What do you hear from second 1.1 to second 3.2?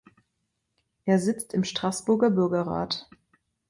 sitzt im Straßburger Bürgerrat.